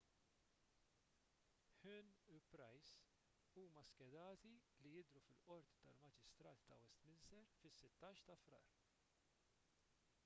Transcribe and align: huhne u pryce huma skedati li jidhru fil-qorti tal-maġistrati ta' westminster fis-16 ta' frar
huhne 1.81 2.15
u 2.27 2.39
pryce 2.53 3.03
huma 3.53 3.83
skedati 3.91 4.53
li 4.83 4.95
jidhru 4.95 5.23
fil-qorti 5.29 5.79
tal-maġistrati 5.85 6.67
ta' 6.73 6.81
westminster 6.87 7.47
fis-16 7.61 8.27
ta' 8.33 8.41
frar 8.49 8.75